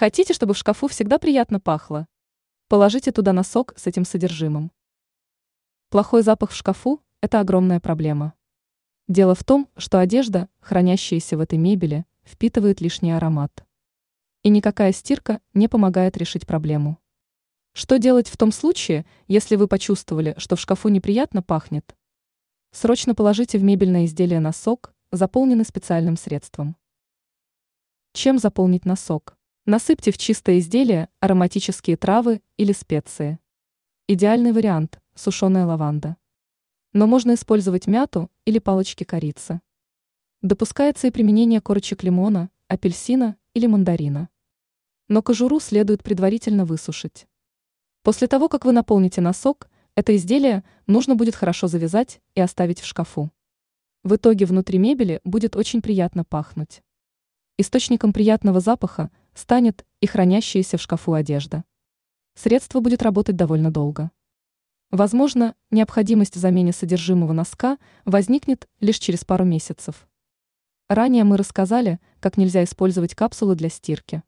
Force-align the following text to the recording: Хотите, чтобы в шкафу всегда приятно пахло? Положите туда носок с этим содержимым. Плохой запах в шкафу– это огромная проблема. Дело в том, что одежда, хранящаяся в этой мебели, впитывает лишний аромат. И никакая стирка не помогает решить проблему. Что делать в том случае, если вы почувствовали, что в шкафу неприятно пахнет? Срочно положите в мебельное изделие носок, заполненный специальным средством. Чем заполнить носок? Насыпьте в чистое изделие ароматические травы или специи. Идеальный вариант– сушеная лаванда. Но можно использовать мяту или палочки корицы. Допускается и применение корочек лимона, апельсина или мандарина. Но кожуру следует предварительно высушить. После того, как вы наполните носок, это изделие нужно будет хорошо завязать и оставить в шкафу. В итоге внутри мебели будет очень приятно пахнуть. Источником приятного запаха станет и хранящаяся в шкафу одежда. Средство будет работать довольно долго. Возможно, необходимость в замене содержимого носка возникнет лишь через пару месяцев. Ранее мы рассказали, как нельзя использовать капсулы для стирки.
Хотите, 0.00 0.32
чтобы 0.32 0.54
в 0.54 0.56
шкафу 0.56 0.88
всегда 0.88 1.18
приятно 1.18 1.60
пахло? 1.60 2.08
Положите 2.68 3.12
туда 3.12 3.34
носок 3.34 3.74
с 3.76 3.86
этим 3.86 4.06
содержимым. 4.06 4.72
Плохой 5.90 6.22
запах 6.22 6.52
в 6.52 6.54
шкафу– 6.54 7.02
это 7.20 7.38
огромная 7.38 7.80
проблема. 7.80 8.32
Дело 9.08 9.34
в 9.34 9.44
том, 9.44 9.68
что 9.76 10.00
одежда, 10.00 10.48
хранящаяся 10.60 11.36
в 11.36 11.40
этой 11.40 11.58
мебели, 11.58 12.06
впитывает 12.24 12.80
лишний 12.80 13.12
аромат. 13.12 13.66
И 14.42 14.48
никакая 14.48 14.92
стирка 14.92 15.42
не 15.52 15.68
помогает 15.68 16.16
решить 16.16 16.46
проблему. 16.46 16.96
Что 17.74 17.98
делать 17.98 18.30
в 18.30 18.38
том 18.38 18.52
случае, 18.52 19.04
если 19.28 19.56
вы 19.56 19.68
почувствовали, 19.68 20.34
что 20.38 20.56
в 20.56 20.60
шкафу 20.60 20.88
неприятно 20.88 21.42
пахнет? 21.42 21.94
Срочно 22.70 23.14
положите 23.14 23.58
в 23.58 23.64
мебельное 23.64 24.06
изделие 24.06 24.40
носок, 24.40 24.94
заполненный 25.12 25.66
специальным 25.66 26.16
средством. 26.16 26.74
Чем 28.14 28.38
заполнить 28.38 28.86
носок? 28.86 29.36
Насыпьте 29.72 30.10
в 30.10 30.18
чистое 30.18 30.58
изделие 30.58 31.08
ароматические 31.20 31.96
травы 31.96 32.42
или 32.56 32.72
специи. 32.72 33.38
Идеальный 34.08 34.50
вариант– 34.50 35.00
сушеная 35.14 35.64
лаванда. 35.64 36.16
Но 36.92 37.06
можно 37.06 37.34
использовать 37.34 37.86
мяту 37.86 38.32
или 38.44 38.58
палочки 38.58 39.04
корицы. 39.04 39.60
Допускается 40.42 41.06
и 41.06 41.12
применение 41.12 41.60
корочек 41.60 42.02
лимона, 42.02 42.50
апельсина 42.66 43.36
или 43.54 43.68
мандарина. 43.68 44.28
Но 45.06 45.22
кожуру 45.22 45.60
следует 45.60 46.02
предварительно 46.02 46.64
высушить. 46.64 47.28
После 48.02 48.26
того, 48.26 48.48
как 48.48 48.64
вы 48.64 48.72
наполните 48.72 49.20
носок, 49.20 49.70
это 49.94 50.16
изделие 50.16 50.64
нужно 50.88 51.14
будет 51.14 51.36
хорошо 51.36 51.68
завязать 51.68 52.20
и 52.34 52.40
оставить 52.40 52.80
в 52.80 52.86
шкафу. 52.86 53.30
В 54.02 54.16
итоге 54.16 54.46
внутри 54.46 54.80
мебели 54.80 55.20
будет 55.22 55.54
очень 55.54 55.80
приятно 55.80 56.24
пахнуть. 56.24 56.82
Источником 57.56 58.12
приятного 58.12 58.58
запаха 58.58 59.10
станет 59.40 59.86
и 60.00 60.06
хранящаяся 60.06 60.76
в 60.76 60.82
шкафу 60.82 61.14
одежда. 61.14 61.64
Средство 62.34 62.80
будет 62.80 63.02
работать 63.02 63.36
довольно 63.36 63.70
долго. 63.72 64.10
Возможно, 64.90 65.54
необходимость 65.70 66.36
в 66.36 66.38
замене 66.38 66.72
содержимого 66.72 67.32
носка 67.32 67.78
возникнет 68.04 68.68
лишь 68.80 68.98
через 68.98 69.24
пару 69.24 69.44
месяцев. 69.44 70.06
Ранее 70.88 71.24
мы 71.24 71.36
рассказали, 71.36 72.00
как 72.20 72.36
нельзя 72.36 72.64
использовать 72.64 73.14
капсулы 73.14 73.56
для 73.56 73.70
стирки. 73.70 74.22